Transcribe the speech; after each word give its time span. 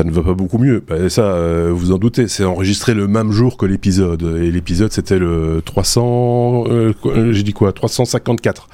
ça 0.00 0.04
ne 0.04 0.12
va 0.12 0.22
pas 0.22 0.32
beaucoup 0.32 0.56
mieux. 0.56 0.82
Bah, 0.88 1.10
ça, 1.10 1.24
euh, 1.24 1.70
vous 1.74 1.92
en 1.92 1.98
doutez, 1.98 2.26
c'est 2.26 2.44
enregistré 2.44 2.94
le 2.94 3.06
même 3.06 3.32
jour 3.32 3.58
que 3.58 3.66
l'épisode. 3.66 4.22
Et 4.42 4.50
l'épisode, 4.50 4.90
c'était 4.92 5.18
le 5.18 5.60
300... 5.62 6.64
Euh, 6.68 6.92
j'ai 7.32 7.42
dit 7.42 7.52
quoi 7.52 7.74
354. 7.74 8.68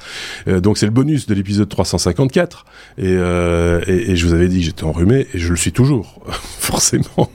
donc 0.61 0.77
c'est 0.77 0.85
le 0.85 0.93
bonus 0.93 1.27
de 1.27 1.33
l'épisode 1.33 1.67
354. 1.67 2.65
Et, 2.97 3.09
et, 3.09 4.11
et, 4.11 4.15
je 4.15 4.25
vous 4.25 4.33
avais 4.33 4.47
dit 4.47 4.59
que 4.59 4.65
j'étais 4.65 4.85
enrhumé, 4.85 5.27
et 5.33 5.37
je 5.37 5.49
le 5.49 5.57
suis 5.57 5.73
toujours, 5.73 6.21
forcément. 6.59 7.29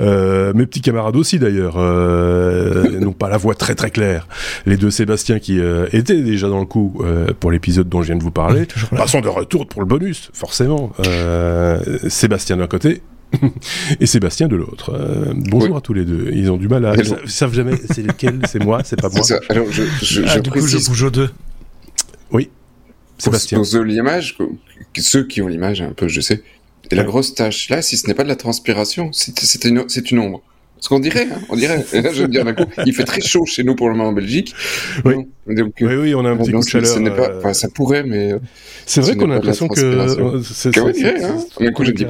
mes 0.00 0.66
petits 0.66 0.80
camarades 0.80 1.14
aussi, 1.14 1.38
d'ailleurs, 1.38 1.78
n'ont 1.78 3.12
pas 3.12 3.28
la 3.28 3.36
voix 3.36 3.54
très 3.54 3.76
très 3.76 3.90
claire. 3.90 4.26
Les 4.66 4.76
deux 4.76 4.90
Sébastien 4.90 5.38
qui 5.38 5.60
étaient 5.92 6.20
déjà 6.20 6.48
dans 6.48 6.60
le 6.60 6.66
coup 6.66 7.00
pour 7.38 7.52
l'épisode 7.52 7.88
dont 7.88 8.02
je 8.02 8.08
viens 8.08 8.16
de 8.16 8.24
vous 8.24 8.32
parler, 8.32 8.66
passons 8.90 9.20
de 9.20 9.28
retour 9.28 9.68
pour 9.68 9.82
le 9.82 9.86
bonus, 9.86 10.30
forcément. 10.32 10.92
Sébastien 12.08 12.56
d'un 12.56 12.66
côté 12.66 13.02
et 14.00 14.06
Sébastien 14.06 14.48
de 14.48 14.56
l'autre. 14.56 14.92
Euh, 14.94 15.32
bonjour 15.34 15.76
à 15.76 15.80
tous 15.80 15.94
les 15.94 16.04
deux. 16.04 16.30
Ils 16.32 16.50
ont 16.50 16.56
du 16.56 16.68
mal 16.68 16.84
à. 16.84 16.94
Ils 16.96 17.30
savent 17.30 17.54
jamais 17.54 17.74
c'est 17.90 18.02
lequel, 18.02 18.40
c'est 18.50 18.62
moi, 18.62 18.82
c'est 18.84 19.00
pas 19.00 19.08
moi. 19.08 19.24
Alors, 19.48 19.70
je, 19.70 19.82
je, 20.02 20.22
ah, 20.26 20.40
du 20.40 20.50
coup, 20.50 20.66
je 20.66 20.78
bouge 20.78 21.02
aux 21.02 21.10
deux. 21.10 21.30
Oui. 22.32 22.50
Sébastien. 23.18 23.62
Pour, 23.62 23.84
l'image, 23.84 24.38
ceux 24.96 25.26
qui 25.26 25.42
ont 25.42 25.48
l'image, 25.48 25.82
un 25.82 25.92
peu, 25.92 26.08
je 26.08 26.20
sais. 26.20 26.42
Et 26.90 26.94
la 26.96 27.04
grosse 27.04 27.34
tache, 27.34 27.68
là, 27.68 27.82
si 27.82 27.96
ce 27.96 28.08
n'est 28.08 28.14
pas 28.14 28.24
de 28.24 28.28
la 28.28 28.36
transpiration, 28.36 29.10
c'est 29.12 29.64
une, 29.64 29.84
une 30.10 30.18
ombre. 30.18 30.42
Ce 30.80 30.88
qu'on 30.88 30.98
dirait, 30.98 31.28
hein, 31.30 31.38
on 31.48 31.56
dirait. 31.56 31.84
je 31.92 32.22
veux 32.22 32.28
dire 32.28 32.44
d'un 32.44 32.54
coup, 32.54 32.64
il 32.86 32.94
fait 32.94 33.04
très 33.04 33.20
chaud 33.20 33.44
chez 33.44 33.62
nous 33.62 33.74
pour 33.74 33.88
le 33.88 33.96
moment 33.96 34.08
en 34.08 34.12
Belgique. 34.12 34.54
Oui, 35.04 35.14
oui, 35.46 35.62
oui, 35.80 36.14
on 36.14 36.24
a 36.24 36.30
un 36.30 36.36
petit 36.36 36.52
coup 36.52 36.60
de 36.60 36.68
chaleur. 36.68 37.40
Pas, 37.42 37.54
ça 37.54 37.68
pourrait, 37.68 38.02
mais. 38.02 38.34
C'est 38.86 39.00
vrai 39.00 39.16
qu'on 39.16 39.30
a 39.30 39.34
l'impression 39.34 39.68
que. 39.68 40.40
C'est 40.42 40.76
vrai, 40.76 41.24
hein. 41.24 41.36
Un 41.60 41.72
coup, 41.72 41.84
j'ai 41.84 41.92
dit, 41.92 42.06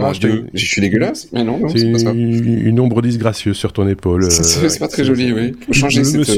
je 0.54 0.64
suis 0.64 0.80
dégueulasse, 0.80 1.28
mais 1.32 1.44
non, 1.44 1.58
non 1.58 1.68
c'est 1.68 1.90
pas 1.92 1.98
ça. 1.98 2.12
Une 2.12 2.80
ombre 2.80 3.02
disgracieuse 3.02 3.56
sur 3.56 3.72
ton 3.72 3.88
épaule. 3.88 4.30
C'est 4.30 4.78
pas 4.78 4.88
très 4.88 5.04
joli, 5.04 5.32
oui. 5.32 5.54
Changer 5.72 6.04
cette. 6.04 6.28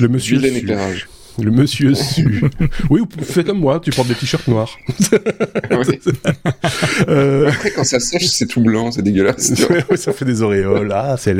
Le 0.00 0.08
monsieur. 0.08 0.44
éclairage. 0.44 1.08
Le 1.42 1.50
monsieur 1.50 1.94
su. 1.94 2.44
oui, 2.90 3.00
fais 3.22 3.44
comme 3.44 3.60
moi, 3.60 3.80
tu 3.80 3.90
portes 3.90 4.08
des 4.08 4.14
t-shirts 4.14 4.48
noirs. 4.48 4.76
euh... 7.08 7.48
Après, 7.48 7.70
quand 7.70 7.84
ça 7.84 8.00
sèche, 8.00 8.26
c'est 8.26 8.46
tout 8.46 8.60
blanc, 8.60 8.90
c'est 8.90 9.02
dégueulasse. 9.02 9.52
oui, 9.70 9.96
ça 9.96 10.12
fait 10.12 10.24
des 10.24 10.42
auréoles. 10.42 10.92
Ah, 10.92 11.16
c'est 11.18 11.34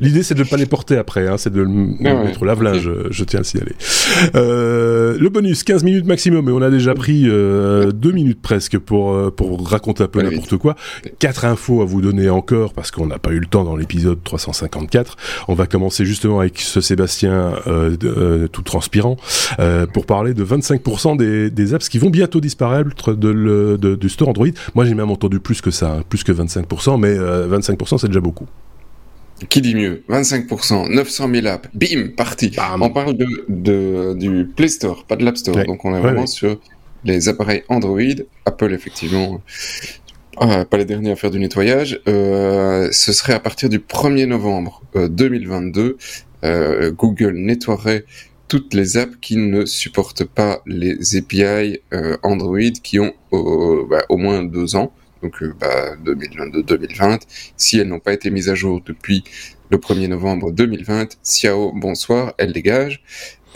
L'idée, 0.00 0.22
c'est 0.22 0.34
de 0.34 0.42
ne 0.42 0.48
pas 0.48 0.56
les 0.56 0.66
porter 0.66 0.96
après, 0.96 1.26
hein, 1.26 1.36
c'est 1.38 1.52
de 1.52 1.62
le 1.62 1.68
ah 2.04 2.24
mettre 2.24 2.42
au 2.42 2.44
lave-linge, 2.44 2.90
je 3.10 3.24
tiens 3.24 3.38
à 3.38 3.42
le 3.42 3.44
signaler. 3.44 3.72
Euh, 4.34 5.16
le 5.18 5.28
bonus, 5.28 5.62
15 5.62 5.84
minutes 5.84 6.06
maximum, 6.06 6.48
et 6.48 6.52
on 6.52 6.62
a 6.62 6.70
déjà 6.70 6.94
pris 6.94 7.24
euh, 7.26 7.90
2 7.92 8.12
minutes 8.12 8.42
presque 8.42 8.78
pour, 8.78 9.12
euh, 9.12 9.30
pour 9.30 9.66
raconter 9.68 10.04
un 10.04 10.08
peu 10.08 10.22
n'importe 10.22 10.56
quoi. 10.56 10.76
Quatre 11.18 11.44
infos 11.44 11.82
à 11.82 11.84
vous 11.84 12.00
donner 12.00 12.28
encore, 12.30 12.72
parce 12.72 12.90
qu'on 12.90 13.06
n'a 13.06 13.18
pas 13.18 13.30
eu 13.30 13.38
le 13.38 13.46
temps 13.46 13.64
dans 13.64 13.76
l'épisode 13.76 14.22
354. 14.22 15.16
On 15.48 15.54
va 15.54 15.66
commencer 15.66 16.04
justement 16.04 16.40
avec 16.40 16.60
ce 16.60 16.80
Sébastien 16.80 17.54
euh, 17.66 17.96
euh 18.04 18.48
tout 18.48 18.62
transpirant. 18.62 19.16
Euh, 19.58 19.86
pour 19.86 20.06
parler 20.06 20.34
de 20.34 20.44
25% 20.44 21.16
des, 21.16 21.50
des, 21.50 21.74
apps 21.74 21.88
qui 21.88 21.98
vont 21.98 22.10
bientôt 22.10 22.40
disparaître 22.40 23.14
de 23.14 23.28
le, 23.28 23.78
de, 23.78 23.94
du 23.94 24.08
store 24.08 24.28
Android. 24.28 24.48
Moi, 24.74 24.84
j'ai 24.84 24.94
même 24.94 25.10
entendu 25.10 25.40
plus 25.40 25.60
que 25.60 25.70
ça, 25.70 25.96
hein, 25.98 26.02
plus 26.08 26.24
que 26.24 26.32
25%, 26.32 26.98
mais 27.00 27.14
25% 27.14 27.94
euh, 27.94 27.98
c'est 27.98 28.06
déjà 28.08 28.20
beaucoup. 28.20 28.46
Qui 29.48 29.60
dit 29.60 29.74
mieux? 29.74 30.02
25%, 30.08 30.92
900 30.92 31.28
000 31.32 31.46
apps, 31.46 31.68
bim, 31.72 32.08
parti. 32.16 32.56
On 32.80 32.90
parle 32.90 33.16
de, 33.16 33.26
de, 33.48 34.14
du 34.14 34.46
Play 34.46 34.68
Store, 34.68 35.04
pas 35.04 35.16
de 35.16 35.24
l'App 35.24 35.36
Store. 35.36 35.64
Donc 35.64 35.84
on 35.84 35.94
est 35.94 36.00
vraiment 36.00 36.26
sur 36.26 36.58
les 37.04 37.28
appareils 37.28 37.62
Android. 37.68 38.00
Apple, 38.46 38.72
effectivement, 38.72 39.40
euh, 40.42 40.64
pas 40.64 40.76
les 40.76 40.84
derniers 40.84 41.12
à 41.12 41.16
faire 41.16 41.30
du 41.30 41.38
nettoyage. 41.38 42.00
Euh, 42.08 42.88
ce 42.90 43.12
serait 43.12 43.34
à 43.34 43.40
partir 43.40 43.68
du 43.68 43.78
1er 43.78 44.26
novembre 44.26 44.82
2022. 44.94 45.96
Google 46.96 47.34
nettoierait 47.34 48.04
toutes 48.48 48.74
les 48.74 48.96
apps 48.96 49.16
qui 49.20 49.36
ne 49.36 49.64
supportent 49.64 50.24
pas 50.24 50.62
les 50.66 51.16
API 51.16 51.80
euh, 51.92 52.16
Android 52.22 52.58
qui 52.82 52.98
ont 52.98 53.12
bah, 53.30 54.04
au 54.08 54.16
moins 54.16 54.42
deux 54.42 54.74
ans, 54.74 54.92
donc 55.22 55.42
2022-2020, 55.42 56.98
bah, 56.98 57.18
si 57.56 57.78
elles 57.78 57.88
n'ont 57.88 58.00
pas 58.00 58.12
été 58.12 58.30
mises 58.30 58.48
à 58.48 58.54
jour 58.54 58.80
depuis 58.84 59.24
le 59.70 59.78
1er 59.78 60.08
novembre 60.08 60.50
2020, 60.52 61.18
Xiao, 61.22 61.72
bonsoir, 61.72 62.34
elles 62.38 62.52
dégagent. 62.52 63.02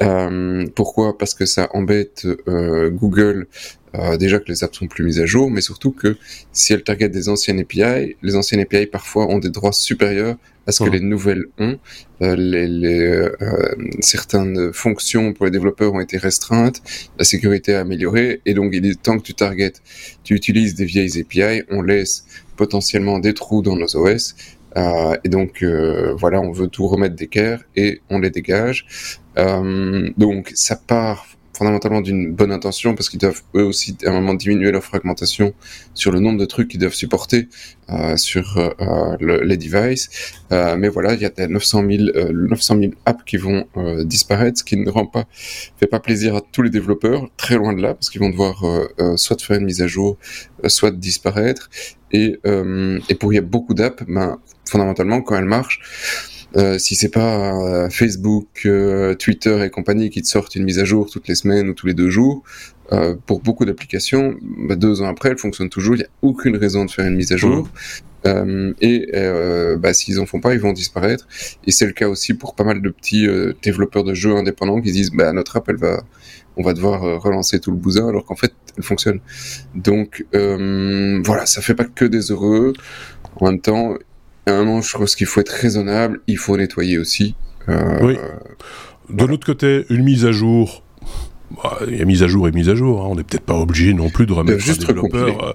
Euh, 0.03 0.67
pourquoi? 0.75 1.17
Parce 1.17 1.35
que 1.35 1.47
ça 1.47 1.69
embête 1.75 2.27
euh, 2.49 2.91
Google 2.91 3.47
euh, 3.95 4.17
déjà 4.17 4.39
que 4.39 4.49
les 4.49 4.65
apps 4.65 4.79
sont 4.79 4.87
plus 4.87 5.05
mises 5.05 5.21
à 5.21 5.27
jour, 5.27 5.51
mais 5.51 5.61
surtout 5.61 5.93
que 5.93 6.17
si 6.53 6.73
elles 6.73 6.83
targetent 6.83 7.13
des 7.13 7.29
anciennes 7.29 7.61
API, 7.61 8.17
les 8.23 8.37
anciennes 8.37 8.61
API 8.61 8.87
parfois 8.87 9.27
ont 9.29 9.39
des 9.39 9.51
droits 9.51 9.73
supérieurs 9.73 10.37
à 10.67 10.73
ce 10.73 10.85
que 10.85 10.91
les 10.91 11.01
nouvelles 11.01 11.47
ont. 11.59 11.79
Euh, 12.23 12.37
les, 12.37 12.69
les 12.69 13.01
euh, 13.01 13.77
certaines 14.01 14.73
fonctions 14.73 15.33
pour 15.33 15.45
les 15.45 15.51
développeurs 15.51 15.93
ont 15.93 16.01
été 16.01 16.17
restreintes, 16.17 16.81
la 17.19 17.25
sécurité 17.25 17.75
a 17.75 17.81
amélioré, 17.81 18.41
et 18.47 18.55
donc 18.55 18.71
il 18.73 18.87
est 18.87 19.03
temps 19.03 19.19
que 19.19 19.25
tu 19.25 19.35
targetes, 19.35 19.83
tu 20.23 20.35
utilises 20.35 20.75
des 20.75 20.85
vieilles 20.85 21.21
API, 21.21 21.65
on 21.71 21.83
laisse 21.83 22.25
potentiellement 22.57 23.19
des 23.19 23.35
trous 23.35 23.63
dans 23.63 23.77
nos 23.77 23.97
OS. 23.97 24.35
Euh, 24.75 25.17
et 25.23 25.29
donc 25.29 25.63
voilà, 26.17 26.41
on 26.41 26.51
veut 26.51 26.69
tout 26.69 26.87
remettre 26.87 27.15
d'équerre 27.15 27.63
et 27.77 28.01
on 28.09 28.21
les 28.21 28.31
dégage. 28.31 28.87
donc 29.37 30.51
ça 30.55 30.77
part 30.77 31.27
fondamentalement 31.63 32.01
d'une 32.01 32.33
bonne 32.33 32.51
intention 32.51 32.97
parce 32.97 33.09
qu'ils 33.09 33.21
doivent 33.21 33.43
eux 33.55 33.63
aussi 33.63 33.97
à 34.05 34.11
un 34.11 34.15
moment 34.15 34.35
diminuer 34.35 34.73
leur 34.73 34.83
fragmentation 34.83 35.55
sur 35.95 36.11
le 36.11 36.19
nombre 36.19 36.41
de 36.41 36.45
trucs 36.45 36.67
qu'ils 36.67 36.81
doivent 36.81 36.93
supporter 36.93 37.49
euh, 37.89 38.17
sur 38.17 38.59
euh, 38.59 39.17
le, 39.21 39.43
les 39.45 39.57
devices. 39.57 40.11
Euh, 40.51 40.77
mais 40.77 40.89
voilà, 40.89 41.15
il 41.15 41.21
y 41.21 41.25
a 41.25 41.47
900 41.47 41.85
000, 41.89 42.33
900 42.33 42.79
000 42.81 42.93
apps 43.07 43.23
qui 43.25 43.37
vont 43.37 43.65
euh, 43.77 44.03
disparaître, 44.05 44.59
ce 44.59 44.65
qui 44.65 44.77
ne 44.77 44.91
rend 44.91 45.07
pas, 45.07 45.27
fait 45.79 45.87
pas 45.87 46.01
plaisir 46.01 46.35
à 46.35 46.41
tous 46.41 46.63
les 46.63 46.71
développeurs, 46.71 47.29
très 47.37 47.55
loin 47.55 47.73
de 47.75 47.81
là, 47.81 47.95
parce 47.95 48.11
qu'ils 48.11 48.21
vont 48.21 48.31
devoir 48.31 48.65
euh, 48.65 49.17
soit 49.17 49.41
faire 49.41 49.59
une 49.59 49.67
mise 49.67 49.83
à 49.83 49.87
jour, 49.87 50.19
soit 50.67 50.91
disparaître. 50.91 51.71
Et, 52.11 52.39
et 53.09 53.15
pour 53.15 53.33
il 53.33 53.37
y 53.37 53.39
a 53.39 53.43
beaucoup 53.43 53.73
d'apps, 53.73 54.03
ben, 54.07 54.39
fondamentalement, 54.69 55.23
quand 55.23 55.37
elles 55.37 55.45
marchent, 55.45 55.81
euh, 56.57 56.79
si 56.79 56.95
c'est 56.95 57.09
pas 57.09 57.55
euh, 57.55 57.91
Facebook, 57.91 58.63
euh, 58.67 59.15
Twitter 59.15 59.65
et 59.65 59.71
compagnie 59.71 60.11
qui 60.11 60.23
te 60.23 60.29
sortent 60.29 60.55
une 60.55 60.65
mise 60.65 60.79
à 60.79 60.85
jour 60.85 61.09
toutes 61.11 61.29
les 61.29 61.35
semaines 61.35 61.69
ou 61.69 61.75
tous 61.75 61.87
les 61.87 61.95
deux 61.95 62.11
jours, 62.11 62.43
euh, 62.93 63.15
pour 63.27 63.41
beaucoup 63.41 63.65
d'applications, 63.65 64.35
bah, 64.69 64.77
deux 64.77 65.01
ans 65.01 65.09
après, 65.09 65.31
elles 65.31 65.39
fonctionnent 65.39 65.71
toujours. 65.71 65.95
Il 65.95 65.99
n'y 65.99 66.05
a 66.05 66.11
aucune 66.21 66.57
raison 66.57 66.85
de 66.85 66.91
faire 66.91 67.07
une 67.07 67.17
mise 67.17 67.33
à 67.33 67.37
jour. 67.37 67.69
Mmh. 68.25 68.75
et 68.81 69.11
bah, 69.81 69.93
s'ils 69.93 70.21
en 70.21 70.27
font 70.27 70.41
pas, 70.41 70.55
ils 70.55 70.61
vont 70.61 70.73
disparaître. 70.73 71.27
Et 71.67 71.73
c'est 71.73 71.87
le 71.87 71.93
cas 71.93 72.09
aussi 72.09 72.35
pour 72.35 72.55
pas 72.55 72.63
mal 72.63 72.81
de 72.81 72.89
petits 72.89 73.27
développeurs 73.63 74.05
de 74.05 74.15
jeux 74.15 74.37
indépendants 74.37 74.81
qui 74.81 74.93
disent 74.93 75.11
bah, 75.11 75.33
notre 75.33 75.57
app, 75.57 75.69
elle 75.69 75.77
va, 75.77 76.05
on 76.57 76.63
va 76.63 76.73
devoir 76.73 77.21
relancer 77.21 77.59
tout 77.59 77.73
le 77.73 77.77
bousin 77.79 78.09
alors 78.09 78.25
qu'en 78.25 78.37
fait, 78.37 78.53
elle 78.77 78.85
fonctionne. 78.85 79.19
Donc 79.75 80.25
voilà, 80.33 81.47
ça 81.47 81.63
fait 81.63 81.75
pas 81.75 81.85
que 81.85 82.05
des 82.05 82.31
heureux. 82.31 82.75
En 83.41 83.51
même 83.51 83.61
temps, 83.61 83.97
à 84.47 84.53
un 84.53 84.65
moment, 84.65 84.81
je 84.83 84.97
pense 84.97 85.15
qu'il 85.15 85.27
faut 85.27 85.41
être 85.41 85.53
raisonnable, 85.53 86.21
il 86.27 86.39
faut 86.39 86.57
nettoyer 86.57 86.99
aussi. 86.99 87.35
Euh, 87.69 87.99
oui. 88.03 88.17
De 89.09 89.25
l'autre 89.25 89.47
côté, 89.47 89.85
une 89.91 90.03
mise 90.03 90.25
à 90.25 90.33
jour. 90.33 90.83
Bah, 91.63 91.79
il 91.87 91.99
y 91.99 92.03
a 92.03 92.05
mise 92.05 92.23
à 92.23 92.29
jour 92.29 92.49
et 92.49 92.53
mise 92.53 92.69
à 92.69 92.75
jour. 92.75 93.03
Hein. 93.03 93.09
On 93.11 93.15
n'est 93.15 93.25
peut-être 93.25 93.45
pas 93.45 93.55
obligé 93.55 93.93
non 93.93 94.09
plus 94.09 94.27
de 94.27 94.33
remettre 94.33 94.61
juste 94.61 94.85
un 94.85 94.95
développeur. 94.95 95.45
Euh, 95.45 95.53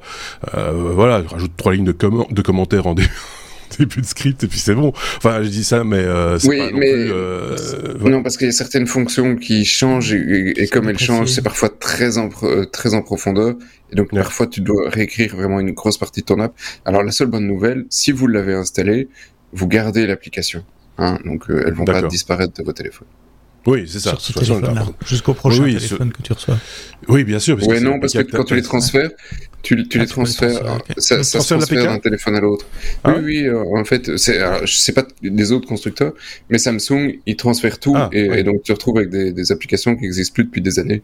euh, 0.56 0.92
voilà, 0.94 1.24
rajoute 1.28 1.52
trois 1.58 1.74
lignes 1.74 1.86
de, 1.86 1.96
de 2.32 2.42
commentaires 2.42 2.88
en, 2.88 2.94
début 2.94 3.10
début 3.80 4.02
de 4.02 4.06
script 4.06 4.44
et 4.44 4.48
puis 4.48 4.60
c'est 4.60 4.76
bon. 4.76 4.94
Enfin, 5.18 5.42
je 5.44 5.50
dis 5.50 5.64
ça, 5.64 5.84
mais 5.84 5.98
euh, 5.98 6.40
c'est 6.40 6.48
pas 6.50 6.72
non 6.72 6.78
mais 6.78 6.92
plus. 6.92 7.12
Euh, 7.12 7.98
non, 8.02 8.24
parce 8.24 8.38
qu'il 8.38 8.48
y 8.48 8.50
a 8.50 8.54
certaines 8.54 8.88
fonctions 8.88 9.36
qui 9.36 9.66
changent 9.66 10.14
et, 10.14 10.68
comme 10.72 10.90
elles 10.90 11.00
changent, 11.00 11.30
c'est 11.30 11.42
parfois 11.42 11.70
très 11.70 12.18
en 12.18 12.30
très 12.72 12.94
en 12.94 13.02
profondeur. 13.02 13.56
Et 13.92 13.96
donc 13.96 14.12
parfois 14.12 14.48
tu 14.48 14.62
dois 14.62 14.90
réécrire 14.90 15.36
vraiment 15.36 15.60
une 15.60 15.72
grosse 15.72 15.98
partie 15.98 16.22
de 16.22 16.26
ton 16.26 16.40
app. 16.40 16.54
Alors 16.86 17.04
la 17.04 17.12
seule 17.12 17.28
bonne 17.28 17.48
nouvelle, 17.48 17.86
si 17.90 18.12
vous 18.12 18.28
l'avez 18.28 18.54
installé, 18.54 19.08
vous 19.54 19.68
gardez 19.68 20.06
l'application. 20.08 20.64
Hein, 20.98 21.20
donc 21.26 21.50
euh, 21.50 21.64
elles 21.66 21.74
vont 21.74 21.86
pas 21.86 22.02
disparaître 22.02 22.54
de 22.54 22.64
vos 22.64 22.74
téléphones. 22.74 23.08
Oui, 23.68 23.84
c'est 23.86 24.00
ça. 24.00 24.18
Jusqu'au 25.06 25.34
prochain 25.34 25.66
téléphone 25.66 26.12
que 26.14 26.22
tu 26.22 26.32
reçois. 26.32 26.58
Oui, 27.10 27.26
bien 27.26 27.40
sûr. 27.40 27.58
Oui, 27.68 27.82
non, 27.82 28.00
parce 28.00 28.14
que 28.14 28.22
quand 28.22 28.46
tu 28.46 28.56
les 28.56 28.62
transfères, 28.62 29.12
tu, 29.62 29.88
tu 29.90 30.00
les 30.00 30.08
transfères, 30.08 30.80
ça, 30.98 31.22
ça 31.24 31.42
se 31.42 31.54
transfère 31.54 31.84
d'un 31.84 32.00
téléphone 32.00 32.36
à 32.36 32.40
l'autre. 32.40 32.66
Ah 33.04 33.16
oui, 33.18 33.24
oui, 33.26 33.48
euh, 33.48 33.62
en 33.78 33.84
fait, 33.84 34.16
c'est, 34.18 34.40
je 34.66 34.74
sais 34.74 34.94
pas 34.94 35.06
les 35.22 35.52
autres 35.52 35.68
constructeurs, 35.68 36.14
mais 36.50 36.58
Samsung, 36.58 37.20
ils 37.26 37.36
transfèrent 37.36 37.80
tout, 37.80 37.94
ah, 37.96 38.10
et, 38.14 38.44
donc 38.44 38.64
tu 38.64 38.68
te 38.68 38.72
retrouves 38.72 38.98
avec 38.98 39.10
des, 39.10 39.34
des, 39.34 39.52
applications 39.52 39.98
qui 39.98 40.06
existent 40.06 40.34
plus 40.34 40.46
depuis 40.46 40.62
des 40.62 40.80
années 40.80 41.02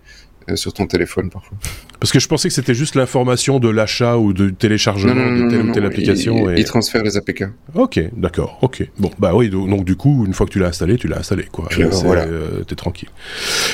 sur 0.56 0.74
ton 0.74 0.88
téléphone 0.88 1.30
parfois. 1.30 1.58
Parce 2.00 2.12
que 2.12 2.20
je 2.20 2.28
pensais 2.28 2.50
que 2.50 2.54
c'était 2.54 2.74
juste 2.74 2.96
l'information 2.96 3.60
de 3.60 3.70
l'achat 3.70 4.18
ou 4.18 4.34
du 4.34 4.54
téléchargement 4.54 5.14
de 5.14 5.50
telle 5.50 5.70
ou 5.70 5.72
telle 5.72 5.86
application. 5.86 6.50
Ils, 6.50 6.60
et... 6.60 6.64
transfèrent 6.64 7.04
les 7.04 7.18
APK. 7.18 7.46
Ok, 7.76 8.00
d'accord, 8.16 8.60
ok. 8.62 8.88
Bon, 8.98 9.12
bah 9.20 9.34
oui, 9.34 9.50
donc, 9.50 9.86
du 9.86 9.96
coup, 9.96 10.26
une 10.26 10.34
fois 10.34 10.46
que 10.46 10.52
tu 10.52 10.60
l'as 10.60 10.68
installé, 10.68 10.98
tu 10.98 11.08
l'as 11.08 11.20
installé, 11.20 11.46
quoi. 11.52 11.70
Voilà. 12.04 12.24
Euh, 12.24 12.64
T'es 12.68 12.76
tranquille. 12.76 13.10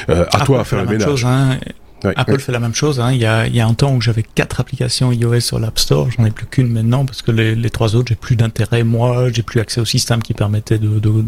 Euh, 0.10 0.24
à 0.26 0.42
ah, 0.42 0.46
toi 0.46 0.62
à 0.62 0.64
faire 0.64 0.84
le 0.84 0.90
ménage. 0.90 1.08
Chose, 1.08 1.26
hein 1.26 1.58
Apple 2.04 2.40
fait 2.40 2.52
la 2.52 2.60
même 2.60 2.74
chose. 2.74 3.00
Hein. 3.00 3.12
Il, 3.12 3.20
y 3.20 3.26
a, 3.26 3.48
il 3.48 3.56
y 3.56 3.62
a 3.62 3.68
un 3.68 3.74
temps 3.74 3.94
où 3.94 4.02
j'avais 4.02 4.24
quatre 4.24 4.60
applications 4.60 5.12
iOS 5.12 5.40
sur 5.42 5.60
l'App 5.60 5.78
Store, 5.80 6.10
j'en 6.12 6.26
ai 6.26 6.32
plus 6.32 6.46
qu'une 6.46 6.70
maintenant 6.70 7.06
parce 7.06 7.22
que 7.22 7.32
les, 7.32 7.56
les 7.56 7.70
trois 7.70 7.96
autres, 7.96 8.10
j'ai 8.10 8.16
plus 8.16 8.36
d'intérêt. 8.36 8.84
Moi, 8.84 9.30
j'ai 9.32 9.44
plus 9.44 9.60
accès 9.60 9.82
au 9.82 9.86
système 9.86 10.22
qui 10.22 10.34
permettait 10.34 10.78
de, 10.78 11.00
de, 11.00 11.26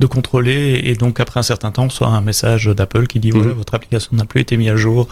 de, 0.00 0.06
contrôler. 0.06 0.80
Et 0.84 0.94
donc 0.94 1.20
après 1.20 1.40
un 1.40 1.44
certain 1.44 1.70
temps, 1.70 1.84
on 1.84 1.88
reçoit 1.88 2.08
un 2.08 2.20
message 2.20 2.66
d'Apple 2.66 3.06
qui 3.06 3.20
dit 3.20 3.30
voilà, 3.30 3.48
mhm. 3.48 3.54
votre 3.54 3.74
application 3.74 4.10
n'a 4.16 4.24
plus 4.24 4.40
été 4.40 4.56
mise 4.56 4.70
à 4.70 4.76
jour. 4.76 5.08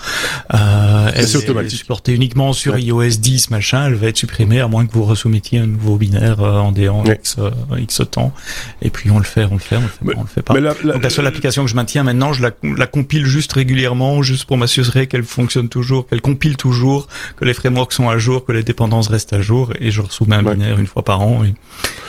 Euh, 0.55 1.11
elle, 1.15 1.25
est 1.25 1.69
supportée 1.69 2.13
uniquement 2.13 2.53
sur 2.53 2.79
iOS 2.79 3.19
10, 3.19 3.51
machin. 3.51 3.87
Elle 3.87 3.95
va 3.95 4.09
être 4.09 4.17
supprimée 4.17 4.61
à 4.61 4.69
moins 4.69 4.87
que 4.87 4.93
vous 4.93 5.05
resoumettiez 5.05 5.61
un 5.61 5.67
nouveau 5.67 5.97
binaire 5.97 6.41
euh, 6.41 6.59
en 6.59 6.73
déant 6.73 7.05
X, 7.05 7.37
euh, 7.39 7.51
X 7.79 8.03
temps. 8.11 8.33
Et 8.83 8.91
puis 8.91 9.11
on 9.11 9.19
le 9.19 9.25
fait, 9.25 9.45
on 9.45 9.55
le 9.55 9.61
fait, 9.61 9.77
on 9.77 9.83
le 9.83 9.89
fait, 9.89 10.17
on 10.17 10.23
le 10.23 10.27
fait 10.27 10.43
pas. 10.43 10.55
donc 10.55 11.03
la 11.03 11.11
seule 11.11 11.27
application 11.27 11.65
que 11.65 11.71
je 11.71 11.77
maintiens 11.77 12.03
maintenant, 12.03 12.33
je 12.33 12.43
la, 12.43 12.51
la 12.63 12.87
compile 12.87 13.27
juste 13.27 13.53
régulièrement, 13.53 14.23
juste 14.23 14.45
pour 14.45 14.57
m'assurer 14.57 14.96
qu'elle 15.05 15.25
fonctionne 15.25 15.69
toujours, 15.69 16.07
qu'elle 16.07 16.23
compile 16.23 16.57
toujours, 16.57 17.09
que 17.37 17.45
les 17.45 17.55
frameworks 17.55 17.93
sont 17.93 18.09
à 18.09 18.17
jour, 18.17 18.45
que 18.45 18.53
les 18.53 18.63
dépendances 18.63 19.09
restent 19.09 19.35
à 19.35 19.43
jour, 19.43 19.73
et 19.79 19.91
je 19.91 20.01
resoumets 20.01 20.37
un 20.37 20.43
binaire 20.43 20.79
une 20.79 20.87
fois 20.87 21.03
par 21.03 21.21
an, 21.21 21.45
et, 21.45 21.55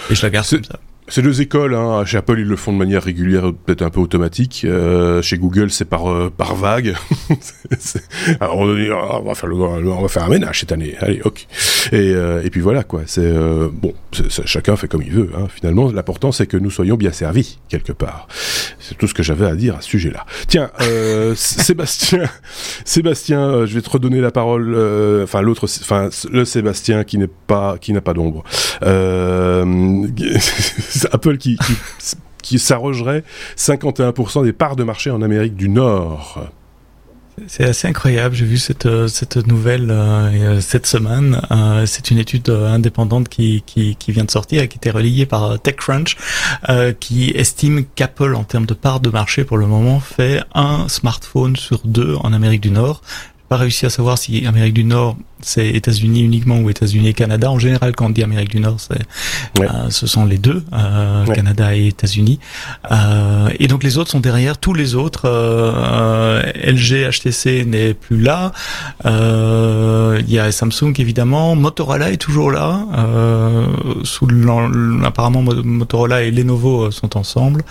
et 0.09 0.15
je 0.15 0.21
la 0.21 0.29
garde 0.29 0.47
comme 0.47 0.63
ça. 0.63 0.79
C'est 1.09 1.21
deux 1.21 1.41
écoles. 1.41 1.73
Hein. 1.73 2.03
Chez 2.05 2.17
Apple, 2.17 2.39
ils 2.39 2.47
le 2.47 2.57
font 2.57 2.73
de 2.73 2.77
manière 2.77 3.01
régulière, 3.01 3.53
peut-être 3.65 3.81
un 3.81 3.89
peu 3.89 4.01
automatique. 4.01 4.63
Euh, 4.65 5.21
chez 5.21 5.37
Google, 5.37 5.71
c'est 5.71 5.85
par 5.85 6.11
euh, 6.11 6.31
par 6.35 6.55
vague. 6.55 6.95
Alors 8.39 8.57
on, 8.57 9.23
va 9.23 9.35
faire 9.35 9.47
le, 9.47 9.55
on 9.55 10.01
va 10.01 10.07
faire 10.07 10.23
un 10.23 10.29
ménage 10.29 10.61
cette 10.61 10.71
année. 10.71 10.95
Allez, 10.99 11.21
ok. 11.23 11.47
Et, 11.91 12.13
euh, 12.13 12.41
et 12.43 12.49
puis 12.49 12.61
voilà 12.61 12.83
quoi. 12.83 13.01
C'est 13.05 13.21
euh, 13.21 13.69
bon, 13.71 13.93
chacun 14.29 14.75
fait 14.75 14.87
comme 14.87 15.01
il 15.01 15.11
veut. 15.11 15.29
Hein. 15.37 15.47
Finalement, 15.53 15.91
l'important 15.91 16.31
c'est 16.31 16.47
que 16.47 16.57
nous 16.57 16.71
soyons 16.71 16.95
bien 16.95 17.11
servis 17.11 17.59
quelque 17.69 17.93
part. 17.93 18.27
C'est 18.79 18.97
tout 18.97 19.07
ce 19.07 19.13
que 19.13 19.23
j'avais 19.23 19.45
à 19.45 19.55
dire 19.55 19.77
à 19.77 19.81
ce 19.81 19.89
sujet-là. 19.89 20.25
Tiens, 20.47 20.71
euh, 20.81 21.33
Sébastien, 21.35 22.23
Sébastien, 22.83 23.65
je 23.65 23.73
vais 23.73 23.81
te 23.81 23.89
redonner 23.89 24.19
la 24.19 24.31
parole. 24.31 24.75
Enfin 25.23 25.41
l'autre, 25.41 25.67
enfin 25.81 26.09
le 26.31 26.45
Sébastien 26.45 27.03
qui 27.03 27.17
n'est 27.17 27.27
pas, 27.27 27.77
qui 27.79 27.93
n'a 27.93 28.01
pas 28.01 28.13
d'ombre. 28.13 28.43
Apple 31.11 31.37
qui, 31.37 31.57
s'arrogerait 32.59 33.23
51% 33.57 34.43
des 34.43 34.53
parts 34.53 34.75
de 34.75 34.83
marché 34.83 35.11
en 35.11 35.21
Amérique 35.21 35.55
du 35.55 35.69
Nord. 35.69 36.49
C'est 37.45 37.65
assez 37.65 37.87
incroyable. 37.87 38.33
J'ai 38.33 38.45
vu 38.45 38.57
cette 38.57 38.87
euh, 38.87 39.07
nouvelle 39.45 39.91
euh, 39.91 40.55
euh, 40.55 40.61
cette 40.61 40.87
semaine. 40.87 41.39
c'est 41.85 42.09
une 42.09 42.17
étude 42.17 42.49
indépendante 42.49 43.29
qui, 43.29 43.63
vient 44.07 44.23
de 44.23 44.31
sortir 44.31 44.63
et 44.63 44.67
qui 44.67 44.77
était 44.77 44.89
relayée 44.89 45.27
par 45.27 45.59
TechCrunch, 45.59 46.17
qui 46.99 47.31
estime 47.35 47.85
qu'Apple, 47.95 48.33
en 48.33 48.43
termes 48.43 48.65
de 48.65 48.73
parts 48.73 49.01
de 49.01 49.09
marché 49.09 49.43
pour 49.43 49.57
le 49.57 49.67
moment, 49.67 49.99
fait 49.99 50.41
un 50.55 50.87
smartphone 50.87 51.55
sur 51.55 51.81
deux 51.85 52.15
en 52.15 52.33
Amérique 52.33 52.61
du 52.61 52.71
Nord. 52.71 53.01
J'ai 53.05 53.45
pas 53.49 53.57
réussi 53.57 53.85
à 53.85 53.89
savoir 53.89 54.17
si 54.17 54.45
Amérique 54.47 54.73
du 54.73 54.83
Nord 54.83 55.15
c'est 55.41 55.67
États-Unis 55.69 56.23
uniquement 56.23 56.59
ou 56.59 56.69
États-Unis 56.69 57.09
et 57.09 57.13
Canada. 57.13 57.51
En 57.51 57.59
général, 57.59 57.95
quand 57.95 58.07
on 58.07 58.09
dit 58.09 58.23
Amérique 58.23 58.49
du 58.49 58.59
Nord, 58.59 58.77
c'est, 58.79 59.01
euh, 59.59 59.89
ce 59.89 60.07
sont 60.07 60.25
les 60.25 60.37
deux, 60.37 60.63
euh, 60.73 61.25
Canada 61.25 61.75
et 61.75 61.87
États-Unis. 61.87 62.39
Euh, 62.91 63.49
et 63.59 63.67
donc 63.67 63.83
les 63.83 63.97
autres 63.97 64.11
sont 64.11 64.19
derrière. 64.19 64.57
Tous 64.57 64.73
les 64.73 64.95
autres, 64.95 65.23
euh, 65.25 66.41
LG, 66.55 67.09
HTC 67.09 67.65
n'est 67.65 67.93
plus 67.93 68.19
là. 68.19 68.51
Euh, 69.05 70.21
il 70.27 70.33
y 70.33 70.39
a 70.39 70.51
Samsung 70.51 70.93
évidemment. 70.97 71.55
Motorola 71.55 72.11
est 72.11 72.17
toujours 72.17 72.51
là. 72.51 72.85
sous 74.03 74.27
apparemment 75.03 75.41
Motorola 75.41 76.23
et 76.23 76.31
Lenovo 76.31 76.91
sont 76.91 77.17
ensemble. 77.17 77.63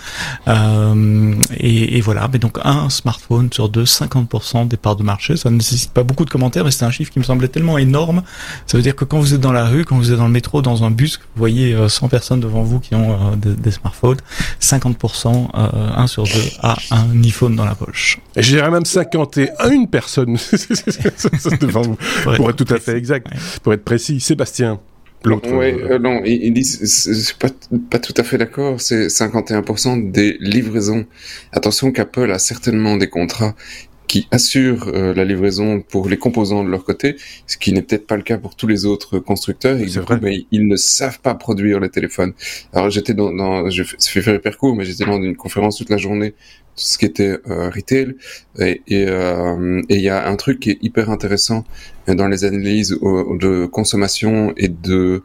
Et, 0.46 1.98
et, 1.98 2.00
voilà. 2.00 2.28
Mais 2.32 2.38
donc 2.38 2.58
un 2.64 2.88
smartphone 2.90 3.48
sur 3.52 3.68
deux, 3.68 3.84
50% 3.84 4.68
des 4.68 4.76
parts 4.76 4.96
de 4.96 5.02
marché. 5.02 5.36
Ça 5.36 5.50
ne 5.50 5.56
nécessite 5.56 5.92
pas 5.92 6.02
beaucoup 6.02 6.24
de 6.24 6.30
commentaires, 6.30 6.64
mais 6.64 6.70
c'est 6.70 6.84
un 6.84 6.90
chiffre 6.90 7.12
qui 7.12 7.18
me 7.18 7.24
semblait 7.24 7.48
tellement 7.56 7.78
énorme. 7.78 8.22
Ça 8.66 8.76
veut 8.76 8.82
dire 8.82 8.94
que 8.94 9.06
quand 9.06 9.18
vous 9.18 9.32
êtes 9.32 9.40
dans 9.40 9.52
la 9.52 9.64
rue, 9.64 9.86
quand 9.86 9.96
vous 9.96 10.12
êtes 10.12 10.18
dans 10.18 10.26
le 10.26 10.32
métro, 10.32 10.60
dans 10.60 10.84
un 10.84 10.90
bus, 10.90 11.18
vous 11.18 11.38
voyez 11.38 11.74
100 11.88 12.06
euh, 12.06 12.08
personnes 12.10 12.40
devant 12.40 12.62
vous 12.62 12.80
qui 12.80 12.94
ont 12.94 13.12
euh, 13.12 13.36
des, 13.36 13.70
smartphones, 13.70 14.18
50%, 14.60 15.48
1 15.54 16.02
euh, 16.02 16.06
sur 16.06 16.24
2 16.24 16.30
a 16.62 16.76
un 16.90 17.22
iPhone 17.22 17.56
dans 17.56 17.64
la 17.64 17.74
poche. 17.74 18.18
Et 18.36 18.42
je 18.42 18.50
dirais 18.50 18.70
même 18.70 18.84
51 18.84 19.86
personnes 19.86 20.36
devant 21.60 21.80
vous, 21.82 21.96
pour, 22.36 22.50
être, 22.50 22.56
tout 22.56 22.74
à 22.74 22.78
fait 22.78 22.96
exact, 22.98 23.28
pour 23.62 23.72
être 23.72 23.84
précis. 23.84 24.20
Sébastien. 24.20 24.78
Oui, 25.24 25.72
non, 26.00 26.20
ils, 26.24 26.52
disent, 26.52 27.34
pas, 27.40 27.48
pas 27.90 27.98
tout 27.98 28.14
à 28.16 28.22
fait 28.22 28.38
d'accord, 28.38 28.80
c'est 28.80 29.06
51% 29.06 30.12
des 30.12 30.36
livraisons. 30.40 31.04
Attention 31.52 31.90
qu'Apple 31.90 32.30
a 32.30 32.38
certainement 32.38 32.96
des 32.96 33.08
contrats 33.08 33.54
qui 34.06 34.28
assurent 34.30 34.88
euh, 34.88 35.14
la 35.14 35.24
livraison 35.24 35.80
pour 35.80 36.08
les 36.08 36.16
composants 36.16 36.64
de 36.64 36.70
leur 36.70 36.84
côté, 36.84 37.16
ce 37.46 37.56
qui 37.56 37.72
n'est 37.72 37.82
peut-être 37.82 38.06
pas 38.06 38.16
le 38.16 38.22
cas 38.22 38.38
pour 38.38 38.54
tous 38.54 38.66
les 38.66 38.86
autres 38.86 39.18
constructeurs. 39.18 39.78
C'est 39.88 40.00
vrai. 40.00 40.18
Mais 40.22 40.46
ils 40.50 40.66
ne 40.66 40.76
savent 40.76 41.20
pas 41.20 41.34
produire 41.34 41.80
les 41.80 41.88
téléphones. 41.88 42.32
Alors 42.72 42.90
j'étais 42.90 43.14
dans, 43.14 43.32
dans 43.32 43.68
je 43.70 43.82
fais 43.82 44.22
faire 44.22 44.34
hyper 44.34 44.56
court, 44.58 44.74
mais 44.76 44.84
j'étais 44.84 45.04
dans 45.04 45.20
une 45.22 45.36
conférence 45.36 45.76
toute 45.76 45.90
la 45.90 45.96
journée, 45.96 46.30
tout 46.30 46.84
ce 46.84 46.98
qui 46.98 47.06
était 47.06 47.38
euh, 47.48 47.70
retail, 47.70 48.14
et 48.58 48.82
euh, 48.90 49.82
il 49.88 50.00
y 50.00 50.08
a 50.08 50.28
un 50.28 50.36
truc 50.36 50.60
qui 50.60 50.70
est 50.70 50.78
hyper 50.82 51.10
intéressant 51.10 51.64
dans 52.06 52.28
les 52.28 52.44
analyses 52.44 52.90
de 52.90 53.66
consommation 53.66 54.52
et 54.56 54.68
de 54.68 55.22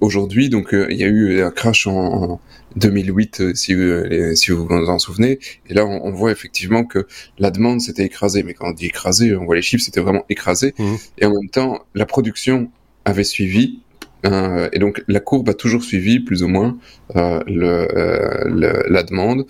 aujourd'hui. 0.00 0.48
Donc 0.48 0.68
il 0.72 0.96
y 0.96 1.04
a 1.04 1.08
eu 1.08 1.42
un 1.42 1.50
crash 1.50 1.86
en 1.86 2.40
2008, 2.76 3.40
euh, 3.40 3.54
si, 3.54 3.74
vous, 3.74 4.34
si 4.34 4.50
vous 4.50 4.66
vous 4.66 4.74
en 4.74 4.98
souvenez. 4.98 5.38
Et 5.68 5.74
là, 5.74 5.86
on, 5.86 6.10
voit 6.10 6.32
effectivement 6.32 6.84
que 6.84 7.06
la 7.38 7.50
demande 7.50 7.80
s'était 7.80 8.04
écrasée. 8.04 8.42
Mais 8.42 8.54
quand 8.54 8.68
on 8.68 8.72
dit 8.72 8.86
écrasée, 8.86 9.34
on 9.36 9.44
voit 9.44 9.56
les 9.56 9.62
chiffres, 9.62 9.84
c'était 9.84 10.00
vraiment 10.00 10.24
écrasé. 10.28 10.74
Mmh. 10.78 10.94
Et 11.18 11.26
en 11.26 11.32
même 11.32 11.50
temps, 11.50 11.80
la 11.94 12.06
production 12.06 12.70
avait 13.04 13.24
suivi. 13.24 13.80
Euh, 14.26 14.68
et 14.72 14.80
donc 14.80 15.04
la 15.06 15.20
courbe 15.20 15.48
a 15.48 15.54
toujours 15.54 15.84
suivi 15.84 16.18
plus 16.18 16.42
ou 16.42 16.48
moins 16.48 16.76
euh, 17.14 17.40
le, 17.46 18.82
la 18.90 19.04
demande, 19.04 19.46